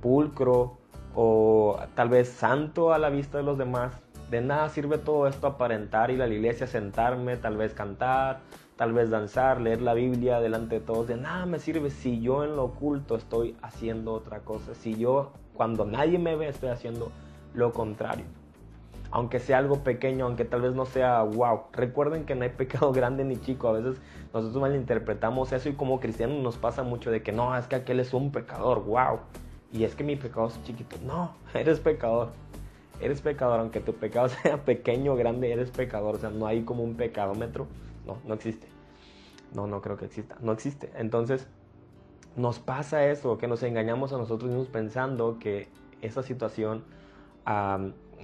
pulcro 0.00 0.78
o 1.16 1.80
tal 1.96 2.08
vez 2.08 2.28
santo 2.28 2.92
a 2.92 2.98
la 2.98 3.10
vista 3.10 3.38
de 3.38 3.42
los 3.42 3.58
demás. 3.58 3.94
De 4.30 4.40
nada 4.40 4.68
sirve 4.68 4.96
todo 4.96 5.26
esto 5.26 5.48
aparentar, 5.48 6.12
a 6.12 6.14
la 6.14 6.28
iglesia, 6.28 6.68
sentarme, 6.68 7.36
tal 7.36 7.56
vez 7.56 7.74
cantar, 7.74 8.38
tal 8.76 8.92
vez 8.92 9.10
danzar, 9.10 9.60
leer 9.60 9.82
la 9.82 9.94
Biblia 9.94 10.38
delante 10.38 10.76
de 10.76 10.80
todos, 10.86 11.08
de 11.08 11.16
nada 11.16 11.46
me 11.46 11.58
sirve 11.58 11.90
si 11.90 12.20
yo 12.20 12.44
en 12.44 12.54
lo 12.54 12.64
oculto 12.66 13.16
estoy 13.16 13.56
haciendo 13.60 14.12
otra 14.12 14.40
cosa, 14.40 14.76
si 14.76 14.94
yo 14.94 15.32
cuando 15.52 15.84
nadie 15.84 16.20
me 16.20 16.36
ve 16.36 16.46
estoy 16.46 16.68
haciendo 16.70 17.10
lo 17.54 17.72
contrario. 17.72 18.41
Aunque 19.12 19.38
sea 19.38 19.58
algo 19.58 19.84
pequeño, 19.84 20.24
aunque 20.24 20.44
tal 20.44 20.62
vez 20.62 20.74
no 20.74 20.86
sea 20.86 21.22
wow. 21.22 21.64
Recuerden 21.72 22.24
que 22.24 22.34
no 22.34 22.42
hay 22.42 22.48
pecado 22.56 22.92
grande 22.92 23.24
ni 23.24 23.36
chico. 23.36 23.68
A 23.68 23.72
veces 23.72 24.00
nosotros 24.34 24.60
malinterpretamos 24.60 25.52
eso 25.52 25.68
y 25.68 25.74
como 25.74 26.00
cristianos 26.00 26.42
nos 26.42 26.56
pasa 26.56 26.82
mucho 26.82 27.10
de 27.10 27.22
que 27.22 27.30
no, 27.30 27.56
es 27.56 27.66
que 27.66 27.76
aquel 27.76 28.00
es 28.00 28.12
un 28.14 28.32
pecador, 28.32 28.84
wow. 28.84 29.20
Y 29.72 29.84
es 29.84 29.94
que 29.94 30.04
mi 30.04 30.16
pecado 30.16 30.48
es 30.48 30.62
chiquito. 30.64 30.96
No, 31.06 31.34
eres 31.54 31.78
pecador. 31.78 32.30
Eres 33.00 33.20
pecador, 33.20 33.60
aunque 33.60 33.80
tu 33.80 33.94
pecado 33.94 34.28
sea 34.42 34.64
pequeño 34.64 35.12
o 35.12 35.16
grande, 35.16 35.52
eres 35.52 35.70
pecador. 35.70 36.16
O 36.16 36.18
sea, 36.18 36.30
no 36.30 36.46
hay 36.46 36.62
como 36.62 36.82
un 36.82 36.96
pecadómetro. 36.96 37.66
No, 38.06 38.16
no 38.26 38.34
existe. 38.34 38.66
No, 39.54 39.66
no 39.66 39.80
creo 39.80 39.96
que 39.96 40.06
exista. 40.06 40.36
No 40.40 40.52
existe. 40.52 40.90
Entonces, 40.96 41.46
nos 42.36 42.58
pasa 42.58 43.06
eso, 43.06 43.36
que 43.38 43.46
nos 43.46 43.62
engañamos 43.62 44.12
a 44.12 44.18
nosotros 44.18 44.50
mismos 44.50 44.68
pensando 44.68 45.38
que 45.38 45.68
esa 46.00 46.22
situación 46.22 46.84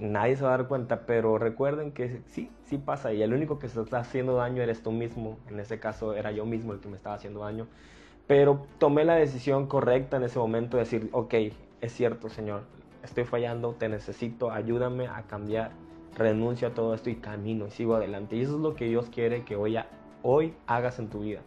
nadie 0.01 0.35
se 0.35 0.43
va 0.43 0.53
a 0.53 0.57
dar 0.57 0.67
cuenta, 0.67 1.05
pero 1.05 1.37
recuerden 1.37 1.91
que 1.91 2.21
sí, 2.27 2.49
sí 2.65 2.77
pasa 2.77 3.13
y 3.13 3.21
el 3.21 3.33
único 3.33 3.59
que 3.59 3.67
se 3.67 3.81
está 3.81 3.99
haciendo 3.99 4.35
daño 4.35 4.61
eres 4.61 4.83
tú 4.83 4.91
mismo. 4.91 5.37
En 5.49 5.59
ese 5.59 5.79
caso 5.79 6.13
era 6.13 6.31
yo 6.31 6.45
mismo 6.45 6.73
el 6.73 6.79
que 6.79 6.89
me 6.89 6.97
estaba 6.97 7.15
haciendo 7.15 7.41
daño. 7.41 7.67
Pero 8.27 8.65
tomé 8.77 9.05
la 9.05 9.15
decisión 9.15 9.67
correcta 9.67 10.17
en 10.17 10.23
ese 10.23 10.37
momento 10.37 10.77
de 10.77 10.83
decir, 10.83 11.09
ok, 11.13 11.33
es 11.81 11.93
cierto, 11.93 12.29
Señor, 12.29 12.61
estoy 13.03 13.23
fallando, 13.23 13.73
te 13.73 13.89
necesito, 13.89 14.51
ayúdame 14.51 15.07
a 15.07 15.23
cambiar, 15.23 15.71
renuncio 16.15 16.67
a 16.67 16.73
todo 16.73 16.93
esto 16.93 17.09
y 17.09 17.15
camino 17.15 17.67
y 17.67 17.71
sigo 17.71 17.95
adelante. 17.95 18.35
Y 18.35 18.41
eso 18.41 18.55
es 18.55 18.61
lo 18.61 18.75
que 18.75 18.85
Dios 18.85 19.09
quiere 19.09 19.43
que 19.43 19.55
hoy 19.55 19.77
hoy 20.21 20.53
hagas 20.67 20.99
en 20.99 21.09
tu 21.09 21.21
vida. 21.21 21.39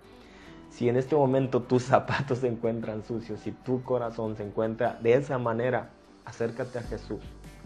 Si 0.70 0.88
en 0.88 0.96
este 0.96 1.14
momento 1.14 1.62
tus 1.62 1.82
zapatos 1.84 2.38
se 2.38 2.48
encuentran 2.48 3.04
sucios, 3.04 3.40
si 3.40 3.52
tu 3.52 3.82
corazón 3.82 4.36
se 4.36 4.42
encuentra 4.42 4.98
de 5.02 5.14
esa 5.14 5.38
manera, 5.38 5.90
acércate 6.24 6.78
a 6.78 6.82
Jesús. 6.82 7.20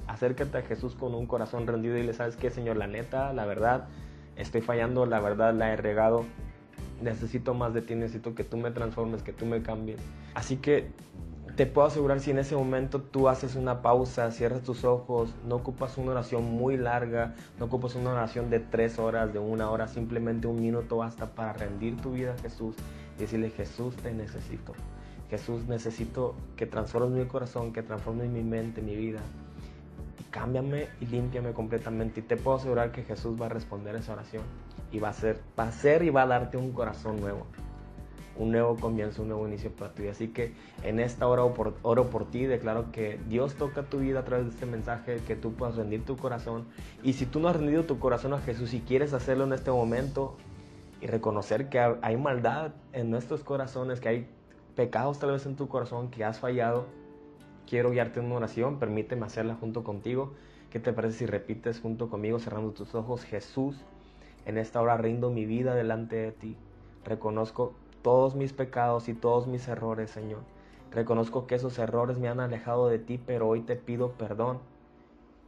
Acércate 0.06 0.58
a 0.58 0.62
Jesús 0.62 0.94
con 0.94 1.14
un 1.14 1.26
corazón 1.26 1.66
rendido 1.66 1.96
y 1.96 2.02
le 2.02 2.12
sabes 2.12 2.36
que, 2.36 2.50
Señor, 2.50 2.76
la 2.76 2.86
neta, 2.86 3.32
la 3.32 3.44
verdad, 3.46 3.88
estoy 4.36 4.60
fallando, 4.60 5.06
la 5.06 5.20
verdad 5.20 5.54
la 5.54 5.72
he 5.72 5.76
regado. 5.76 6.25
Necesito 7.02 7.54
más 7.54 7.75
de 7.75 7.82
ti, 7.82 7.94
necesito 7.94 8.34
que 8.34 8.44
tú 8.44 8.56
me 8.56 8.70
transformes, 8.70 9.22
que 9.22 9.32
tú 9.32 9.46
me 9.46 9.62
cambies. 9.62 10.00
Así 10.34 10.56
que 10.56 10.90
te 11.56 11.64
puedo 11.64 11.86
asegurar 11.86 12.20
si 12.20 12.30
en 12.30 12.38
ese 12.38 12.54
momento 12.54 13.00
tú 13.00 13.28
haces 13.28 13.56
una 13.56 13.80
pausa, 13.80 14.30
cierras 14.30 14.62
tus 14.62 14.84
ojos, 14.84 15.34
no 15.46 15.56
ocupas 15.56 15.96
una 15.96 16.10
oración 16.10 16.44
muy 16.44 16.76
larga, 16.76 17.34
no 17.58 17.64
ocupas 17.64 17.94
una 17.94 18.12
oración 18.12 18.50
de 18.50 18.60
tres 18.60 18.98
horas, 18.98 19.32
de 19.32 19.38
una 19.38 19.70
hora, 19.70 19.88
simplemente 19.88 20.46
un 20.46 20.60
minuto 20.60 20.98
basta 20.98 21.26
para 21.26 21.54
rendir 21.54 21.96
tu 21.96 22.12
vida 22.12 22.34
a 22.34 22.38
Jesús 22.42 22.76
y 23.16 23.22
decirle 23.22 23.48
Jesús 23.50 23.96
te 23.96 24.12
necesito. 24.12 24.75
Jesús 25.30 25.66
necesito 25.66 26.34
que 26.56 26.66
transformes 26.66 27.18
mi 27.18 27.25
corazón, 27.25 27.72
que 27.72 27.82
transformes 27.82 28.28
mi 28.28 28.42
mente, 28.42 28.82
mi 28.82 28.94
vida. 28.94 29.20
Cámbiame 30.36 30.88
y 31.00 31.06
límpiame 31.06 31.52
completamente. 31.54 32.20
Y 32.20 32.22
te 32.24 32.36
puedo 32.36 32.58
asegurar 32.58 32.92
que 32.92 33.04
Jesús 33.04 33.40
va 33.40 33.46
a 33.46 33.48
responder 33.48 33.96
esa 33.96 34.12
oración. 34.12 34.42
Y 34.92 34.98
va 34.98 35.08
a 35.08 35.14
ser, 35.14 35.40
va 35.58 35.64
a 35.64 35.72
ser 35.72 36.02
y 36.02 36.10
va 36.10 36.22
a 36.22 36.26
darte 36.26 36.58
un 36.58 36.72
corazón 36.72 37.22
nuevo 37.22 37.46
un 38.38 38.52
nuevo 38.52 38.76
comienzo, 38.76 39.22
un 39.22 39.28
nuevo 39.28 39.48
inicio 39.48 39.70
para 39.72 39.94
tu. 39.94 40.06
Así 40.10 40.28
que 40.28 40.52
en 40.82 41.00
esta 41.00 41.26
hora 41.26 41.42
oro 41.44 42.10
por, 42.10 42.30
ti, 42.30 42.44
declaro 42.44 42.92
que 42.92 43.18
Dios 43.30 43.54
toca 43.54 43.84
tu 43.84 44.00
vida 44.00 44.20
a 44.20 44.24
través 44.24 44.44
de 44.44 44.52
este 44.52 44.66
mensaje, 44.66 45.20
que 45.26 45.36
tú 45.36 45.54
puedas 45.54 45.76
rendir 45.76 46.04
tu 46.04 46.18
corazón. 46.18 46.66
Y 47.02 47.14
si 47.14 47.24
tú 47.24 47.40
no 47.40 47.48
has 47.48 47.56
rendido 47.56 47.84
tu 47.84 47.98
corazón 47.98 48.34
a 48.34 48.40
Jesús 48.40 48.74
y 48.74 48.80
quieres 48.80 49.14
hacerlo 49.14 49.44
en 49.44 49.54
este 49.54 49.70
momento 49.70 50.36
y 51.00 51.06
reconocer 51.06 51.70
que 51.70 51.80
hay 51.80 52.16
maldad 52.18 52.72
en 52.92 53.10
nuestros 53.10 53.42
corazones, 53.42 54.00
que 54.00 54.08
hay 54.10 54.28
pecados 54.74 55.18
tal 55.18 55.32
vez 55.32 55.46
en 55.46 55.56
tu 55.56 55.68
corazón, 55.68 56.10
que 56.10 56.22
has 56.22 56.38
fallado, 56.38 56.86
quiero 57.66 57.90
guiarte 57.90 58.20
en 58.20 58.26
una 58.26 58.37
oración, 58.37 58.78
permíteme 58.78 59.26
hacerla 59.26 59.54
junto 59.54 59.85
contigo. 59.85 60.32
¿Qué 60.70 60.80
te 60.80 60.92
parece 60.92 61.18
si 61.18 61.26
repites 61.26 61.80
junto 61.80 62.08
conmigo 62.08 62.38
cerrando 62.38 62.73
tus 62.73 62.94
ojos? 62.94 63.25
Jesús, 63.25 63.85
en 64.46 64.58
esta 64.58 64.80
hora 64.80 64.96
rindo 64.96 65.30
mi 65.30 65.44
vida 65.44 65.75
delante 65.75 66.16
de 66.16 66.32
ti. 66.32 66.56
Reconozco 67.04 67.75
todos 68.02 68.35
mis 68.35 68.52
pecados 68.52 69.08
y 69.08 69.14
todos 69.14 69.46
mis 69.46 69.66
errores, 69.68 70.11
Señor. 70.11 70.40
Reconozco 70.92 71.46
que 71.46 71.56
esos 71.56 71.78
errores 71.78 72.18
me 72.18 72.28
han 72.28 72.40
alejado 72.40 72.88
de 72.88 72.99
ti, 72.99 73.18
pero 73.18 73.49
hoy 73.49 73.61
te 73.61 73.76
pido 73.76 74.12
perdón. 74.12 74.58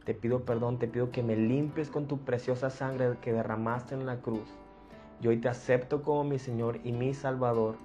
Te 0.03 0.13
pido 0.13 0.41
perdón, 0.41 0.79
te 0.79 0.87
pido 0.87 1.11
que 1.11 1.23
me 1.23 1.35
limpies 1.35 1.89
con 1.89 2.07
tu 2.07 2.19
preciosa 2.19 2.69
sangre 2.69 3.17
que 3.21 3.33
derramaste 3.33 3.95
en 3.95 4.05
la 4.05 4.17
cruz. 4.17 4.47
Yo 5.21 5.29
hoy 5.29 5.37
te 5.37 5.49
acepto 5.49 6.01
como 6.01 6.23
mi 6.23 6.39
Señor 6.39 6.79
y 6.83 6.91
mi 6.91 7.13
Salvador. 7.13 7.75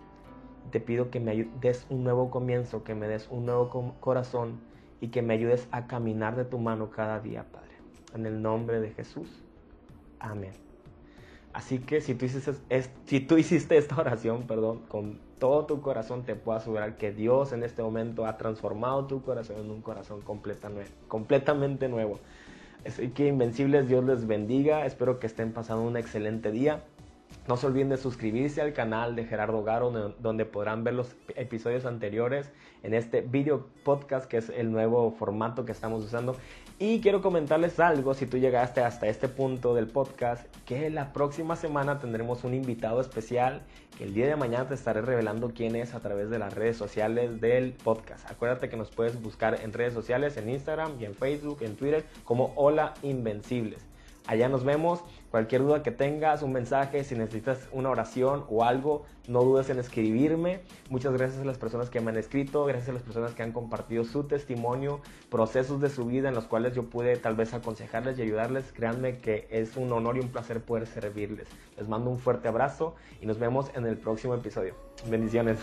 Te 0.70 0.80
pido 0.80 1.10
que 1.10 1.20
me 1.20 1.48
des 1.60 1.86
un 1.90 2.04
nuevo 2.04 2.30
comienzo, 2.30 2.84
que 2.84 2.94
me 2.94 3.08
des 3.08 3.28
un 3.30 3.46
nuevo 3.46 3.94
corazón 4.00 4.60
y 5.00 5.08
que 5.08 5.22
me 5.22 5.34
ayudes 5.34 5.68
a 5.70 5.86
caminar 5.86 6.36
de 6.36 6.44
tu 6.44 6.58
mano 6.58 6.90
cada 6.90 7.20
día, 7.20 7.44
Padre. 7.52 7.70
En 8.14 8.26
el 8.26 8.42
nombre 8.42 8.80
de 8.80 8.90
Jesús. 8.90 9.42
Amén. 10.18 10.52
Así 11.52 11.78
que 11.78 12.00
si 12.00 12.14
tú, 12.14 13.36
hiciste, 13.36 13.76
esta 13.76 14.00
oración, 14.00 14.42
perdón, 14.48 14.80
con 14.88 15.20
todo 15.38 15.66
tu 15.66 15.80
corazón, 15.80 16.24
te 16.24 16.34
puedo 16.34 16.58
asegurar 16.58 16.96
que 16.96 17.12
Dios 17.12 17.52
en 17.52 17.62
este 17.62 17.82
momento 17.82 18.26
ha 18.26 18.36
transformado 18.36 19.06
tu 19.06 19.22
corazón 19.22 19.58
en 19.60 19.70
un 19.70 19.80
corazón 19.80 20.20
completamente 20.22 21.88
nuevo. 21.88 22.18
Así 22.84 23.10
que 23.10 23.28
invencibles, 23.28 23.88
Dios 23.88 24.04
les 24.04 24.26
bendiga. 24.26 24.84
Espero 24.84 25.20
que 25.20 25.26
estén 25.26 25.52
pasando 25.52 25.84
un 25.84 25.96
excelente 25.96 26.50
día. 26.50 26.82
No 27.46 27.58
se 27.58 27.66
olviden 27.66 27.90
de 27.90 27.98
suscribirse 27.98 28.62
al 28.62 28.72
canal 28.72 29.14
de 29.16 29.26
Gerardo 29.26 29.62
Garo, 29.62 29.90
donde 30.18 30.46
podrán 30.46 30.82
ver 30.82 30.94
los 30.94 31.14
episodios 31.36 31.84
anteriores 31.84 32.50
en 32.82 32.94
este 32.94 33.20
video 33.20 33.66
podcast, 33.82 34.26
que 34.26 34.38
es 34.38 34.48
el 34.48 34.72
nuevo 34.72 35.10
formato 35.10 35.66
que 35.66 35.72
estamos 35.72 36.02
usando. 36.02 36.36
Y 36.78 37.02
quiero 37.02 37.20
comentarles 37.20 37.78
algo, 37.80 38.14
si 38.14 38.24
tú 38.24 38.38
llegaste 38.38 38.80
hasta 38.80 39.08
este 39.08 39.28
punto 39.28 39.74
del 39.74 39.88
podcast, 39.88 40.46
que 40.64 40.88
la 40.88 41.12
próxima 41.12 41.54
semana 41.54 41.98
tendremos 41.98 42.44
un 42.44 42.54
invitado 42.54 43.02
especial, 43.02 43.60
que 43.98 44.04
el 44.04 44.14
día 44.14 44.26
de 44.26 44.36
mañana 44.36 44.66
te 44.66 44.74
estaré 44.74 45.02
revelando 45.02 45.52
quién 45.54 45.76
es 45.76 45.92
a 45.92 46.00
través 46.00 46.30
de 46.30 46.38
las 46.38 46.54
redes 46.54 46.78
sociales 46.78 47.42
del 47.42 47.74
podcast. 47.74 48.28
Acuérdate 48.30 48.70
que 48.70 48.78
nos 48.78 48.90
puedes 48.90 49.20
buscar 49.20 49.60
en 49.60 49.74
redes 49.74 49.92
sociales, 49.92 50.38
en 50.38 50.48
Instagram 50.48 50.92
y 50.98 51.04
en 51.04 51.14
Facebook, 51.14 51.58
en 51.60 51.76
Twitter, 51.76 52.06
como 52.24 52.54
Hola 52.56 52.94
Invencibles. 53.02 53.86
Allá 54.26 54.48
nos 54.48 54.64
vemos. 54.64 55.04
Cualquier 55.34 55.62
duda 55.62 55.82
que 55.82 55.90
tengas, 55.90 56.44
un 56.44 56.52
mensaje, 56.52 57.02
si 57.02 57.16
necesitas 57.16 57.68
una 57.72 57.90
oración 57.90 58.44
o 58.48 58.62
algo, 58.62 59.04
no 59.26 59.42
dudes 59.42 59.68
en 59.68 59.80
escribirme. 59.80 60.60
Muchas 60.90 61.12
gracias 61.12 61.42
a 61.42 61.44
las 61.44 61.58
personas 61.58 61.90
que 61.90 62.00
me 62.00 62.12
han 62.12 62.16
escrito, 62.16 62.64
gracias 62.66 62.90
a 62.90 62.92
las 62.92 63.02
personas 63.02 63.34
que 63.34 63.42
han 63.42 63.50
compartido 63.50 64.04
su 64.04 64.22
testimonio, 64.28 65.00
procesos 65.30 65.80
de 65.80 65.90
su 65.90 66.04
vida 66.04 66.28
en 66.28 66.36
los 66.36 66.44
cuales 66.44 66.76
yo 66.76 66.84
pude 66.84 67.16
tal 67.16 67.34
vez 67.34 67.52
aconsejarles 67.52 68.16
y 68.16 68.22
ayudarles. 68.22 68.70
Créanme 68.74 69.18
que 69.18 69.48
es 69.50 69.76
un 69.76 69.92
honor 69.92 70.18
y 70.18 70.20
un 70.20 70.28
placer 70.28 70.60
poder 70.60 70.86
servirles. 70.86 71.48
Les 71.76 71.88
mando 71.88 72.10
un 72.10 72.20
fuerte 72.20 72.46
abrazo 72.46 72.94
y 73.20 73.26
nos 73.26 73.40
vemos 73.40 73.72
en 73.74 73.86
el 73.86 73.96
próximo 73.96 74.36
episodio. 74.36 74.76
Bendiciones. 75.10 75.58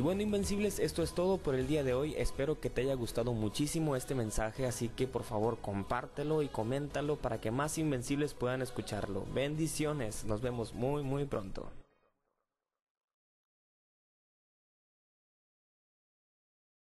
Y 0.00 0.02
bueno, 0.02 0.22
Invencibles, 0.22 0.78
esto 0.78 1.02
es 1.02 1.12
todo 1.12 1.36
por 1.36 1.54
el 1.54 1.66
día 1.66 1.84
de 1.84 1.92
hoy. 1.92 2.14
Espero 2.16 2.58
que 2.58 2.70
te 2.70 2.80
haya 2.80 2.94
gustado 2.94 3.34
muchísimo 3.34 3.96
este 3.96 4.14
mensaje, 4.14 4.64
así 4.64 4.88
que 4.88 5.06
por 5.06 5.24
favor 5.24 5.58
compártelo 5.60 6.40
y 6.40 6.48
coméntalo 6.48 7.16
para 7.16 7.38
que 7.38 7.50
más 7.50 7.76
Invencibles 7.76 8.32
puedan 8.32 8.62
escucharlo. 8.62 9.26
Bendiciones, 9.34 10.24
nos 10.24 10.40
vemos 10.40 10.72
muy 10.72 11.02
muy 11.02 11.26
pronto. 11.26 11.68